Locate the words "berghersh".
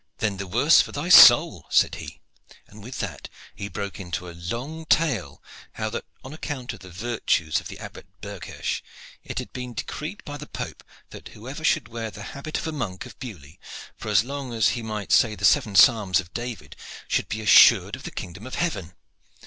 8.19-8.81